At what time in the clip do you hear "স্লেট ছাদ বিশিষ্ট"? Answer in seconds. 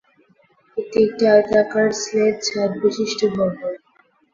2.01-3.19